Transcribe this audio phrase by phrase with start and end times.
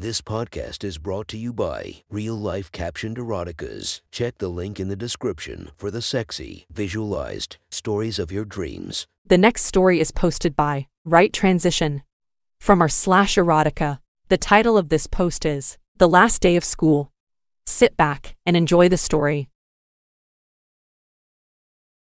[0.00, 4.00] This podcast is brought to you by Real Life Captioned Eroticas.
[4.10, 9.06] Check the link in the description for the sexy, visualized stories of your dreams.
[9.26, 12.02] The next story is posted by Right Transition.
[12.58, 13.98] From our slash erotica,
[14.30, 17.12] the title of this post is The Last Day of School.
[17.66, 19.50] Sit back and enjoy the story.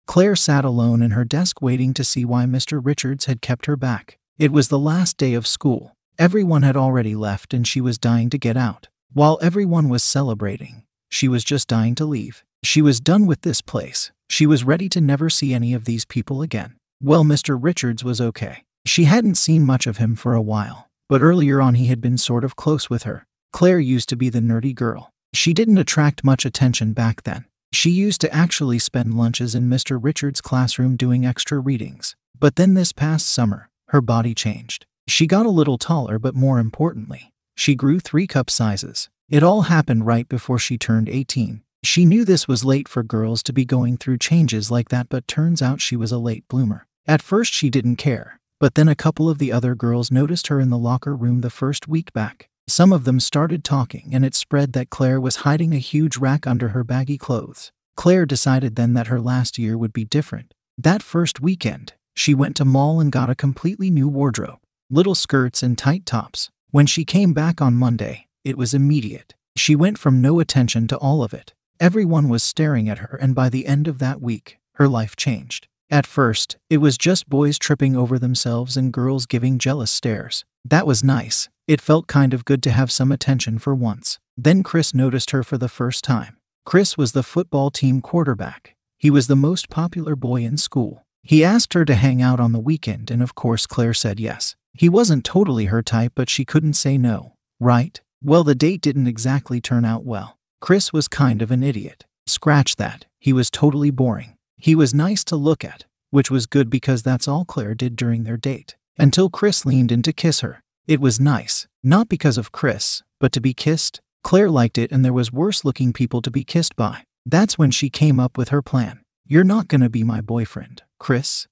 [0.08, 2.80] Claire sat alone in her desk waiting to see why Mr.
[2.82, 4.18] Richards had kept her back.
[4.38, 5.92] It was the last day of school.
[6.22, 8.90] Everyone had already left and she was dying to get out.
[9.12, 12.44] While everyone was celebrating, she was just dying to leave.
[12.64, 14.12] She was done with this place.
[14.30, 16.76] She was ready to never see any of these people again.
[17.02, 17.58] Well, Mr.
[17.60, 18.66] Richards was okay.
[18.86, 22.20] She hadn't seen much of him for a while, but earlier on he had been
[22.20, 23.26] sort of close with her.
[23.52, 25.10] Claire used to be the nerdy girl.
[25.34, 27.46] She didn't attract much attention back then.
[27.74, 29.98] She used to actually spend lunches in Mr.
[30.00, 32.16] Richards' classroom doing extra readings.
[32.40, 34.86] But then this past summer, her body changed.
[35.08, 39.10] She got a little taller, but more importantly, she grew three cup sizes.
[39.30, 41.64] It all happened right before she turned 18.
[41.84, 45.28] She knew this was late for girls to be going through changes like that, but
[45.28, 46.86] turns out she was a late bloomer.
[47.08, 50.60] At first, she didn't care, but then a couple of the other girls noticed her
[50.60, 52.48] in the locker room the first week back.
[52.68, 56.46] Some of them started talking, and it spread that Claire was hiding a huge rack
[56.48, 57.72] under her baggy clothes.
[57.96, 60.54] Claire decided then that her last year would be different.
[60.78, 64.61] That first weekend, she went to mall and got a completely new wardrobe
[64.92, 66.50] little skirts and tight tops.
[66.72, 69.34] When she came back on Monday, it was immediate.
[69.56, 71.54] She went from no attention to all of it.
[71.80, 75.68] Everyone was staring at her, and by the end of that week, her life changed.
[75.90, 80.44] At first, it was just boys tripping over themselves and girls giving jealous stares.
[80.66, 81.50] That was nice.
[81.68, 84.20] It felt kind of good to have some attention for once.
[84.36, 86.38] Then Chris noticed her for the first time.
[86.66, 88.76] Chris was the football team quarterback.
[88.98, 91.06] He was the most popular boy in school.
[91.24, 94.56] He asked her to hang out on the weekend, and of course, Claire said yes.
[94.74, 98.00] He wasn't totally her type, but she couldn't say no, right?
[98.24, 100.38] Well, the date didn't exactly turn out well.
[100.60, 102.06] Chris was kind of an idiot.
[102.28, 104.38] Scratch that, he was totally boring.
[104.58, 108.24] He was nice to look at, which was good because that's all Claire did during
[108.24, 108.76] their date.
[108.98, 110.62] Until Chris leaned in to kiss her.
[110.88, 114.02] It was nice, not because of Chris, but to be kissed.
[114.24, 117.04] Claire liked it, and there was worse looking people to be kissed by.
[117.26, 119.02] That's when she came up with her plan.
[119.26, 121.48] You're not gonna be my boyfriend, Chris,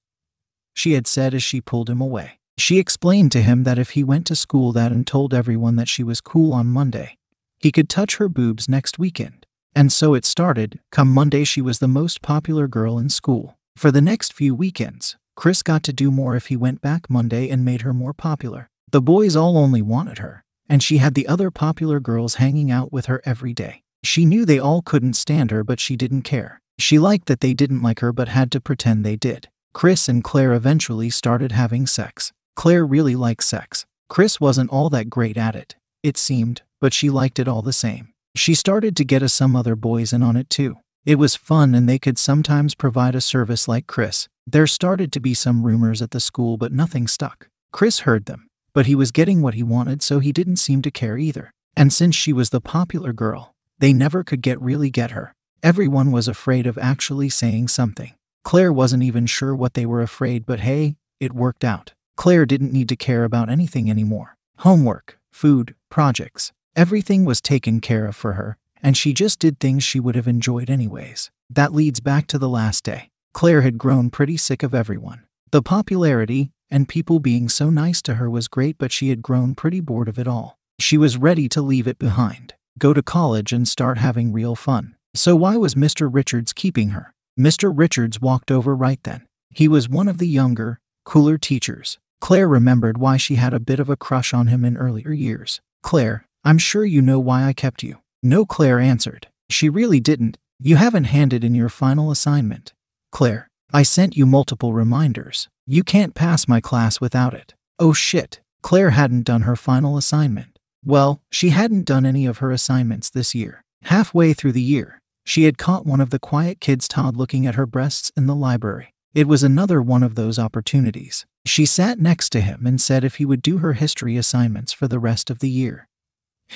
[0.74, 2.39] she had said as she pulled him away.
[2.60, 5.88] She explained to him that if he went to school that and told everyone that
[5.88, 7.16] she was cool on Monday,
[7.58, 9.46] he could touch her boobs next weekend.
[9.74, 10.78] And so it started.
[10.92, 13.56] Come Monday, she was the most popular girl in school.
[13.76, 17.48] For the next few weekends, Chris got to do more if he went back Monday
[17.48, 18.68] and made her more popular.
[18.90, 22.92] The boys all only wanted her, and she had the other popular girls hanging out
[22.92, 23.84] with her every day.
[24.04, 26.60] She knew they all couldn't stand her, but she didn't care.
[26.78, 29.48] She liked that they didn't like her but had to pretend they did.
[29.72, 32.32] Chris and Claire eventually started having sex.
[32.60, 33.86] Claire really liked sex.
[34.10, 37.72] Chris wasn't all that great at it, it seemed, but she liked it all the
[37.72, 38.12] same.
[38.36, 40.76] She started to get a some other boys in on it too.
[41.06, 44.28] It was fun and they could sometimes provide a service like Chris.
[44.46, 47.48] There started to be some rumors at the school, but nothing stuck.
[47.72, 50.90] Chris heard them, but he was getting what he wanted, so he didn't seem to
[50.90, 51.52] care either.
[51.78, 55.32] And since she was the popular girl, they never could get really get her.
[55.62, 58.12] Everyone was afraid of actually saying something.
[58.44, 61.94] Claire wasn't even sure what they were afraid, but hey, it worked out.
[62.20, 64.36] Claire didn't need to care about anything anymore.
[64.58, 69.82] Homework, food, projects, everything was taken care of for her, and she just did things
[69.82, 71.30] she would have enjoyed anyways.
[71.48, 73.08] That leads back to the last day.
[73.32, 75.22] Claire had grown pretty sick of everyone.
[75.50, 79.54] The popularity and people being so nice to her was great, but she had grown
[79.54, 80.58] pretty bored of it all.
[80.78, 84.94] She was ready to leave it behind, go to college, and start having real fun.
[85.14, 86.06] So, why was Mr.
[86.12, 87.14] Richards keeping her?
[87.38, 87.72] Mr.
[87.74, 89.26] Richards walked over right then.
[89.48, 91.98] He was one of the younger, cooler teachers.
[92.20, 95.60] Claire remembered why she had a bit of a crush on him in earlier years.
[95.82, 97.98] Claire, I'm sure you know why I kept you.
[98.22, 99.28] No, Claire answered.
[99.48, 100.38] She really didn't.
[100.58, 102.74] You haven't handed in your final assignment.
[103.10, 105.48] Claire, I sent you multiple reminders.
[105.66, 107.54] You can't pass my class without it.
[107.78, 108.40] Oh shit.
[108.62, 110.58] Claire hadn't done her final assignment.
[110.84, 113.62] Well, she hadn't done any of her assignments this year.
[113.82, 117.54] Halfway through the year, she had caught one of the quiet kids Todd looking at
[117.54, 118.92] her breasts in the library.
[119.12, 121.26] It was another one of those opportunities.
[121.44, 124.86] She sat next to him and said if he would do her history assignments for
[124.86, 125.88] the rest of the year,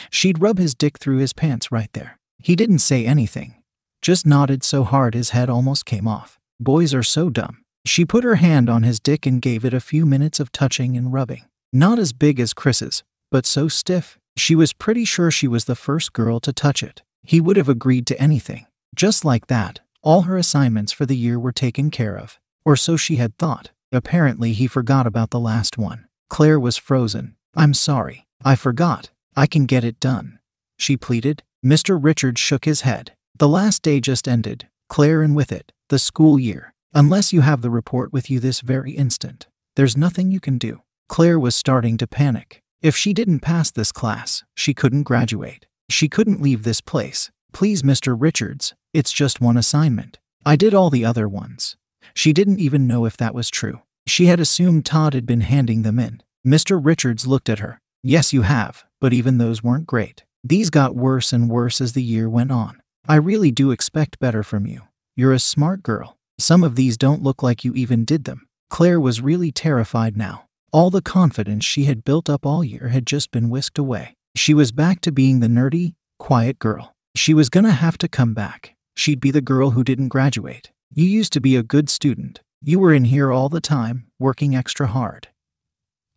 [0.08, 2.18] she'd rub his dick through his pants right there.
[2.38, 3.56] He didn't say anything,
[4.02, 6.38] just nodded so hard his head almost came off.
[6.60, 7.62] Boys are so dumb.
[7.86, 10.96] She put her hand on his dick and gave it a few minutes of touching
[10.96, 11.44] and rubbing.
[11.72, 13.02] Not as big as Chris's,
[13.32, 17.02] but so stiff, she was pretty sure she was the first girl to touch it.
[17.24, 18.66] He would have agreed to anything.
[18.94, 22.38] Just like that, all her assignments for the year were taken care of.
[22.64, 23.70] Or so she had thought.
[23.92, 26.06] Apparently, he forgot about the last one.
[26.28, 27.36] Claire was frozen.
[27.54, 28.26] I'm sorry.
[28.44, 29.10] I forgot.
[29.36, 30.38] I can get it done.
[30.78, 31.42] She pleaded.
[31.64, 31.98] Mr.
[32.02, 33.14] Richards shook his head.
[33.36, 36.74] The last day just ended, Claire, and with it, the school year.
[36.92, 40.82] Unless you have the report with you this very instant, there's nothing you can do.
[41.08, 42.62] Claire was starting to panic.
[42.80, 45.66] If she didn't pass this class, she couldn't graduate.
[45.88, 47.30] She couldn't leave this place.
[47.52, 48.16] Please, Mr.
[48.18, 50.18] Richards, it's just one assignment.
[50.46, 51.76] I did all the other ones.
[52.14, 53.80] She didn't even know if that was true.
[54.06, 56.22] She had assumed Todd had been handing them in.
[56.46, 56.78] Mr.
[56.82, 57.80] Richards looked at her.
[58.02, 60.24] Yes, you have, but even those weren't great.
[60.42, 62.80] These got worse and worse as the year went on.
[63.08, 64.82] I really do expect better from you.
[65.16, 66.18] You're a smart girl.
[66.38, 68.46] Some of these don't look like you even did them.
[68.68, 70.46] Claire was really terrified now.
[70.72, 74.16] All the confidence she had built up all year had just been whisked away.
[74.36, 76.94] She was back to being the nerdy, quiet girl.
[77.14, 78.74] She was gonna have to come back.
[78.96, 80.70] She'd be the girl who didn't graduate.
[80.96, 82.40] You used to be a good student.
[82.62, 85.26] You were in here all the time, working extra hard.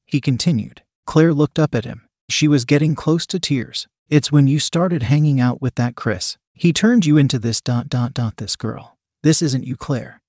[0.06, 0.84] He continued.
[1.08, 2.08] Claire looked up at him.
[2.30, 3.88] She was getting close to tears.
[4.08, 6.38] It's when you started hanging out with that Chris.
[6.54, 9.00] He turned you into this dot dot dot this girl.
[9.24, 10.22] This isn't you, Claire.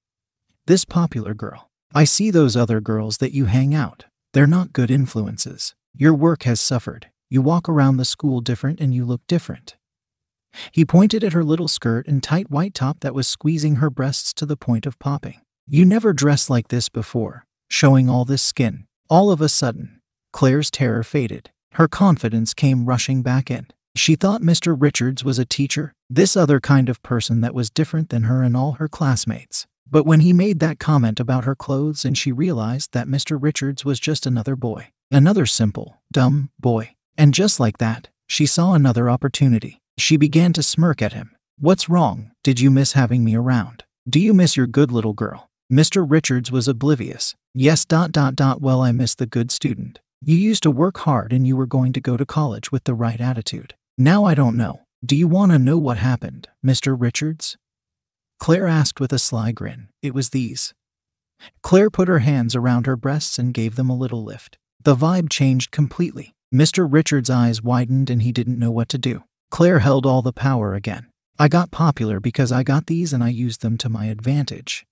[0.66, 1.68] This popular girl.
[1.94, 4.06] I see those other girls that you hang out.
[4.32, 5.74] They're not good influences.
[5.94, 7.10] Your work has suffered.
[7.28, 9.76] You walk around the school different and you look different.
[10.72, 14.32] He pointed at her little skirt and tight white top that was squeezing her breasts
[14.34, 15.40] to the point of popping.
[15.66, 18.86] You never dressed like this before, showing all this skin.
[19.10, 20.00] All of a sudden,
[20.32, 21.50] Claire's terror faded.
[21.72, 23.66] Her confidence came rushing back in.
[23.94, 24.76] She thought Mr.
[24.78, 28.56] Richards was a teacher, this other kind of person that was different than her and
[28.56, 29.66] all her classmates.
[29.90, 33.38] But when he made that comment about her clothes and she realized that Mr.
[33.40, 36.94] Richards was just another boy, another simple, dumb boy.
[37.16, 39.80] And just like that, she saw another opportunity.
[39.98, 41.34] She began to smirk at him.
[41.58, 42.30] What's wrong?
[42.44, 43.84] Did you miss having me around?
[44.08, 45.50] Do you miss your good little girl?
[45.70, 46.08] Mr.
[46.08, 47.34] Richards was oblivious.
[47.52, 48.60] Yes, dot, dot, dot.
[48.60, 49.98] Well, I miss the good student.
[50.22, 52.94] You used to work hard and you were going to go to college with the
[52.94, 53.74] right attitude.
[53.96, 54.82] Now I don't know.
[55.04, 56.96] Do you want to know what happened, Mr.
[56.98, 57.56] Richards?
[58.38, 59.88] Claire asked with a sly grin.
[60.00, 60.74] It was these.
[61.62, 64.58] Claire put her hands around her breasts and gave them a little lift.
[64.82, 66.34] The vibe changed completely.
[66.54, 66.86] Mr.
[66.90, 69.24] Richards' eyes widened and he didn't know what to do.
[69.50, 71.06] Claire held all the power again.
[71.38, 74.84] I got popular because I got these and I used them to my advantage.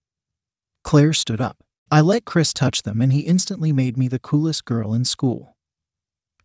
[0.85, 1.59] Claire stood up.
[1.91, 5.57] I let Chris touch them and he instantly made me the coolest girl in school.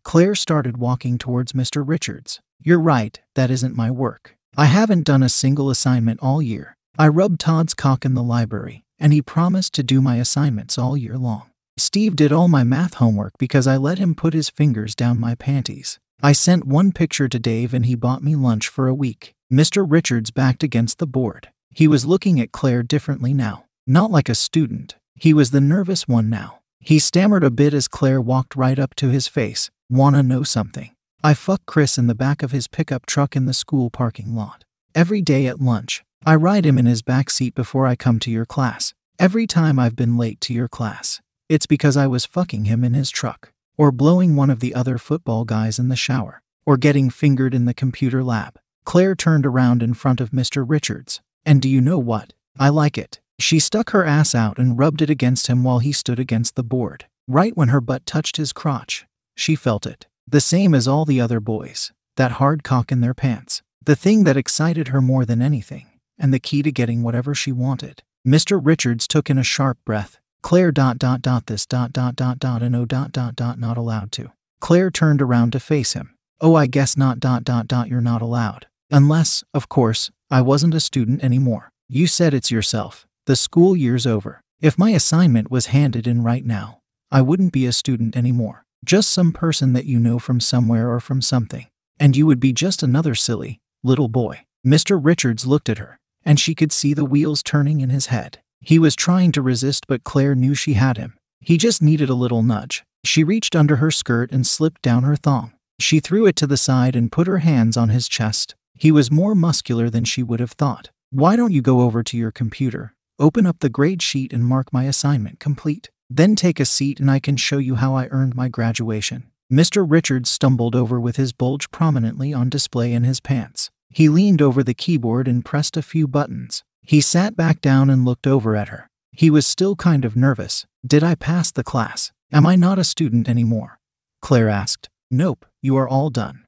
[0.04, 1.86] Claire started walking towards Mr.
[1.86, 2.40] Richards.
[2.60, 4.36] You're right, that isn't my work.
[4.56, 6.76] I haven't done a single assignment all year.
[6.98, 10.96] I rubbed Todd's cock in the library, and he promised to do my assignments all
[10.96, 11.50] year long.
[11.78, 15.34] Steve did all my math homework because I let him put his fingers down my
[15.34, 15.98] panties.
[16.24, 19.34] I sent one picture to Dave and he bought me lunch for a week.
[19.52, 19.84] Mr.
[19.86, 21.48] Richards backed against the board.
[21.74, 23.64] He was looking at Claire differently now.
[23.88, 24.94] Not like a student.
[25.16, 26.60] He was the nervous one now.
[26.78, 29.70] He stammered a bit as Claire walked right up to his face.
[29.90, 30.90] Wanna know something?
[31.24, 34.64] I fuck Chris in the back of his pickup truck in the school parking lot.
[34.94, 38.30] Every day at lunch, I ride him in his back seat before I come to
[38.30, 38.94] your class.
[39.18, 42.94] Every time I've been late to your class, it's because I was fucking him in
[42.94, 47.10] his truck, or blowing one of the other football guys in the shower, or getting
[47.10, 48.58] fingered in the computer lab.
[48.84, 50.64] Claire turned around in front of Mr.
[50.68, 51.20] Richards.
[51.44, 52.32] And do you know what?
[52.58, 53.20] I like it.
[53.38, 56.62] She stuck her ass out and rubbed it against him while he stood against the
[56.62, 57.06] board.
[57.26, 60.06] Right when her butt touched his crotch, she felt it.
[60.28, 61.92] The same as all the other boys.
[62.16, 63.62] That hard cock in their pants.
[63.84, 65.86] The thing that excited her more than anything,
[66.18, 68.02] and the key to getting whatever she wanted.
[68.26, 68.60] Mr.
[68.62, 70.18] Richards took in a sharp breath.
[70.42, 73.76] Claire dot dot dot this dot dot dot dot and oh dot dot dot not
[73.76, 74.32] allowed to.
[74.60, 76.14] Claire turned around to face him.
[76.40, 78.66] Oh, I guess not dot dot dot you're not allowed.
[78.90, 81.70] Unless, of course, I wasn't a student anymore.
[81.88, 83.06] You said it's yourself.
[83.26, 84.40] The school year's over.
[84.60, 86.80] If my assignment was handed in right now,
[87.10, 88.64] I wouldn't be a student anymore.
[88.84, 91.66] Just some person that you know from somewhere or from something.
[92.00, 94.44] And you would be just another silly, little boy.
[94.66, 94.98] Mr.
[95.02, 98.40] Richards looked at her, and she could see the wheels turning in his head.
[98.62, 101.18] He was trying to resist, but Claire knew she had him.
[101.40, 102.84] He just needed a little nudge.
[103.04, 105.52] She reached under her skirt and slipped down her thong.
[105.80, 108.54] She threw it to the side and put her hands on his chest.
[108.74, 110.90] He was more muscular than she would have thought.
[111.10, 114.72] Why don't you go over to your computer, open up the grade sheet, and mark
[114.72, 115.90] my assignment complete?
[116.08, 119.30] Then take a seat and I can show you how I earned my graduation.
[119.52, 119.84] Mr.
[119.86, 123.70] Richards stumbled over with his bulge prominently on display in his pants.
[123.90, 126.64] He leaned over the keyboard and pressed a few buttons.
[126.84, 128.88] He sat back down and looked over at her.
[129.12, 130.66] He was still kind of nervous.
[130.86, 132.12] Did I pass the class?
[132.32, 133.78] Am I not a student anymore?
[134.20, 134.88] Claire asked.
[135.10, 136.44] Nope, you are all done.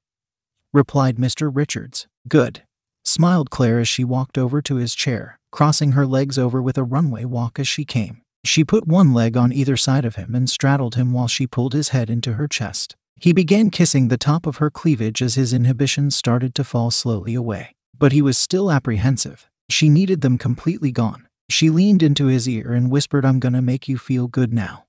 [0.72, 1.50] Replied Mr.
[1.54, 2.06] Richards.
[2.26, 2.62] Good.
[3.04, 6.82] Smiled Claire as she walked over to his chair, crossing her legs over with a
[6.82, 8.22] runway walk as she came.
[8.44, 11.74] She put one leg on either side of him and straddled him while she pulled
[11.74, 12.96] his head into her chest.
[13.20, 17.34] He began kissing the top of her cleavage as his inhibitions started to fall slowly
[17.34, 17.74] away.
[17.96, 19.48] But he was still apprehensive.
[19.71, 21.26] She needed them completely gone.
[21.50, 24.87] She leaned into his ear and whispered, I'm gonna make you feel good now.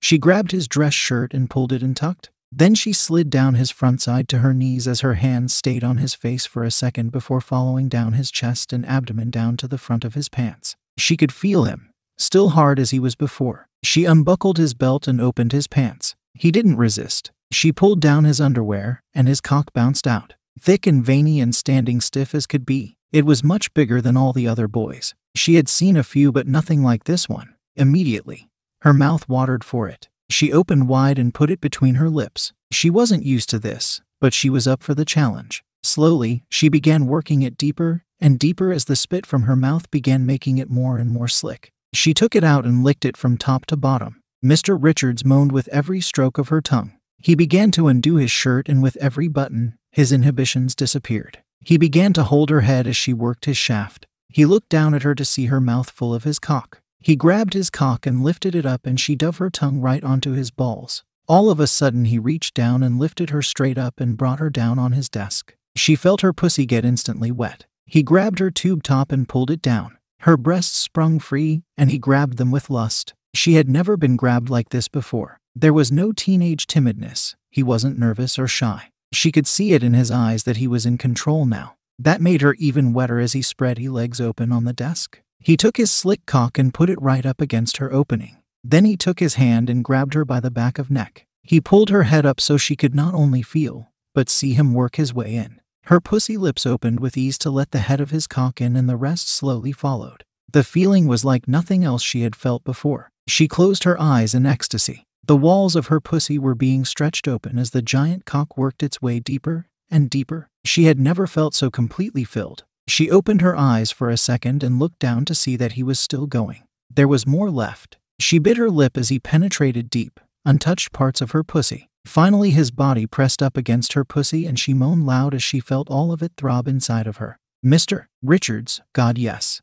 [0.00, 2.30] She grabbed his dress shirt and pulled it and tucked.
[2.52, 5.98] Then she slid down his front side to her knees as her hands stayed on
[5.98, 9.78] his face for a second before following down his chest and abdomen down to the
[9.78, 10.74] front of his pants.
[10.98, 13.68] She could feel him, still hard as he was before.
[13.84, 16.16] She unbuckled his belt and opened his pants.
[16.34, 17.30] He didn't resist.
[17.52, 20.34] She pulled down his underwear, and his cock bounced out.
[20.60, 22.96] Thick and veiny and standing stiff as could be.
[23.12, 25.14] It was much bigger than all the other boys.
[25.34, 27.54] She had seen a few, but nothing like this one.
[27.74, 28.48] Immediately,
[28.82, 30.08] her mouth watered for it.
[30.28, 32.52] She opened wide and put it between her lips.
[32.70, 35.64] She wasn't used to this, but she was up for the challenge.
[35.82, 40.24] Slowly, she began working it deeper and deeper as the spit from her mouth began
[40.24, 41.72] making it more and more slick.
[41.92, 44.22] She took it out and licked it from top to bottom.
[44.44, 44.78] Mr.
[44.80, 46.92] Richards moaned with every stroke of her tongue.
[47.18, 51.38] He began to undo his shirt, and with every button, his inhibitions disappeared.
[51.64, 54.06] He began to hold her head as she worked his shaft.
[54.28, 56.80] He looked down at her to see her mouth full of his cock.
[57.00, 60.32] He grabbed his cock and lifted it up, and she dove her tongue right onto
[60.32, 61.02] his balls.
[61.26, 64.50] All of a sudden, he reached down and lifted her straight up and brought her
[64.50, 65.54] down on his desk.
[65.76, 67.66] She felt her pussy get instantly wet.
[67.86, 69.96] He grabbed her tube top and pulled it down.
[70.20, 73.14] Her breasts sprung free, and he grabbed them with lust.
[73.32, 75.40] She had never been grabbed like this before.
[75.54, 77.34] There was no teenage timidness.
[77.50, 78.89] He wasn't nervous or shy.
[79.12, 81.74] She could see it in his eyes that he was in control now.
[81.98, 85.20] That made her even wetter as he spread his legs open on the desk.
[85.38, 88.36] He took his slick cock and put it right up against her opening.
[88.62, 91.26] Then he took his hand and grabbed her by the back of neck.
[91.42, 94.96] He pulled her head up so she could not only feel, but see him work
[94.96, 95.60] his way in.
[95.84, 98.88] Her pussy lips opened with ease to let the head of his cock in, and
[98.88, 100.24] the rest slowly followed.
[100.52, 103.10] The feeling was like nothing else she had felt before.
[103.26, 105.06] She closed her eyes in ecstasy.
[105.30, 109.00] The walls of her pussy were being stretched open as the giant cock worked its
[109.00, 110.50] way deeper and deeper.
[110.64, 112.64] She had never felt so completely filled.
[112.88, 116.00] She opened her eyes for a second and looked down to see that he was
[116.00, 116.64] still going.
[116.92, 117.96] There was more left.
[118.18, 121.88] She bit her lip as he penetrated deep, untouched parts of her pussy.
[122.04, 125.88] Finally, his body pressed up against her pussy and she moaned loud as she felt
[125.88, 127.38] all of it throb inside of her.
[127.64, 128.06] Mr.
[128.20, 129.62] Richards, God, yes.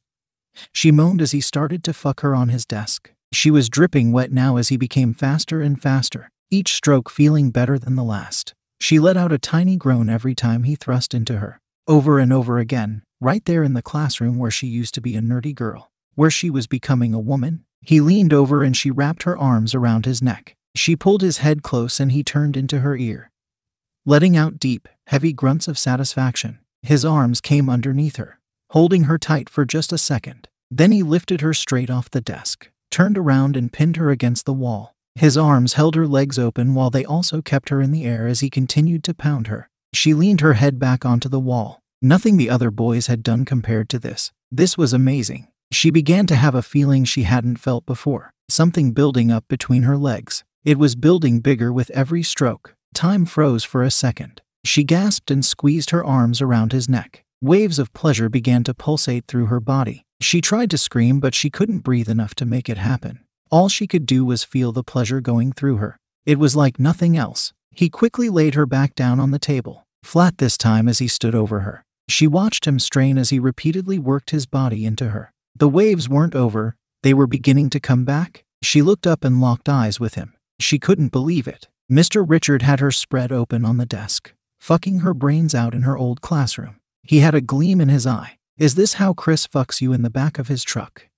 [0.71, 3.11] She moaned as he started to fuck her on his desk.
[3.33, 7.77] She was dripping wet now as he became faster and faster, each stroke feeling better
[7.77, 8.53] than the last.
[8.79, 11.59] She let out a tiny groan every time he thrust into her.
[11.87, 15.21] Over and over again, right there in the classroom where she used to be a
[15.21, 17.63] nerdy girl, where she was becoming a woman.
[17.81, 20.55] He leaned over and she wrapped her arms around his neck.
[20.75, 23.31] She pulled his head close and he turned into her ear.
[24.05, 29.49] Letting out deep, heavy grunts of satisfaction, his arms came underneath her, holding her tight
[29.49, 30.47] for just a second.
[30.69, 34.53] Then he lifted her straight off the desk, turned around and pinned her against the
[34.53, 34.95] wall.
[35.15, 38.41] His arms held her legs open while they also kept her in the air as
[38.41, 39.69] he continued to pound her.
[39.93, 43.89] She leaned her head back onto the wall, Nothing the other boys had done compared
[43.89, 44.31] to this.
[44.51, 45.47] This was amazing.
[45.71, 49.97] She began to have a feeling she hadn't felt before, something building up between her
[49.97, 50.43] legs.
[50.63, 52.75] It was building bigger with every stroke.
[52.93, 54.41] Time froze for a second.
[54.63, 57.23] She gasped and squeezed her arms around his neck.
[57.41, 60.05] Waves of pleasure began to pulsate through her body.
[60.19, 63.19] She tried to scream, but she couldn't breathe enough to make it happen.
[63.49, 65.97] All she could do was feel the pleasure going through her.
[66.25, 67.53] It was like nothing else.
[67.71, 71.35] He quickly laid her back down on the table, flat this time as he stood
[71.35, 71.85] over her.
[72.09, 75.31] She watched him strain as he repeatedly worked his body into her.
[75.55, 78.43] The waves weren't over, they were beginning to come back.
[78.63, 80.33] She looked up and locked eyes with him.
[80.59, 81.67] She couldn't believe it.
[81.91, 82.25] Mr.
[82.27, 86.21] Richard had her spread open on the desk, fucking her brains out in her old
[86.21, 86.77] classroom.
[87.03, 88.37] He had a gleam in his eye.
[88.57, 91.09] Is this how Chris fucks you in the back of his truck?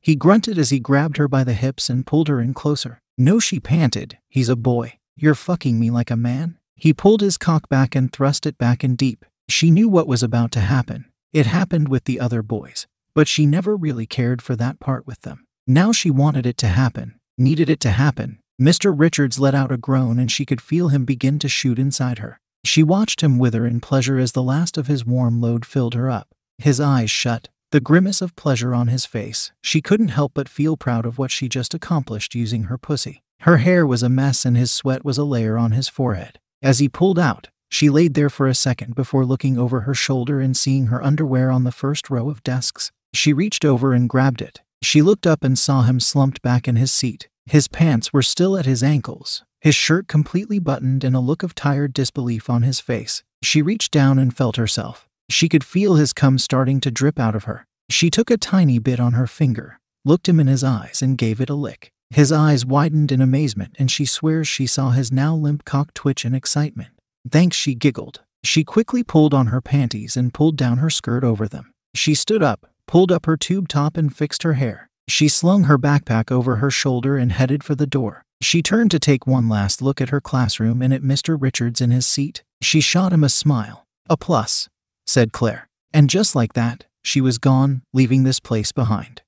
[0.00, 3.00] He grunted as he grabbed her by the hips and pulled her in closer.
[3.18, 4.18] No, she panted.
[4.28, 4.98] He's a boy.
[5.16, 6.58] You're fucking me like a man?
[6.76, 9.24] He pulled his cock back and thrust it back in deep.
[9.48, 11.06] She knew what was about to happen.
[11.32, 15.22] It happened with the other boys, but she never really cared for that part with
[15.22, 15.46] them.
[15.66, 18.38] Now she wanted it to happen, needed it to happen.
[18.62, 18.94] Mr.
[18.96, 22.38] Richards let out a groan and she could feel him begin to shoot inside her.
[22.64, 26.08] She watched him wither in pleasure as the last of his warm load filled her
[26.08, 26.28] up.
[26.60, 29.50] His eyes shut, the grimace of pleasure on his face.
[29.62, 33.22] She couldn't help but feel proud of what she just accomplished using her pussy.
[33.40, 36.38] Her hair was a mess and his sweat was a layer on his forehead.
[36.62, 40.40] As he pulled out, she laid there for a second before looking over her shoulder
[40.40, 42.90] and seeing her underwear on the first row of desks.
[43.14, 44.60] She reached over and grabbed it.
[44.82, 47.28] She looked up and saw him slumped back in his seat.
[47.46, 51.54] His pants were still at his ankles, his shirt completely buttoned, and a look of
[51.54, 53.22] tired disbelief on his face.
[53.42, 55.08] She reached down and felt herself.
[55.30, 57.64] She could feel his cum starting to drip out of her.
[57.88, 61.40] She took a tiny bit on her finger, looked him in his eyes, and gave
[61.40, 61.92] it a lick.
[62.10, 66.24] His eyes widened in amazement, and she swears she saw his now limp cock twitch
[66.24, 66.90] in excitement.
[67.30, 68.22] Thanks, she giggled.
[68.42, 71.72] She quickly pulled on her panties and pulled down her skirt over them.
[71.94, 74.88] She stood up, pulled up her tube top, and fixed her hair.
[75.06, 78.24] She slung her backpack over her shoulder and headed for the door.
[78.40, 81.36] She turned to take one last look at her classroom and at Mr.
[81.40, 82.42] Richards in his seat.
[82.62, 83.86] She shot him a smile.
[84.08, 84.68] A plus,
[85.10, 85.68] said Claire.
[85.92, 89.22] And just like that, she was gone, leaving this place behind.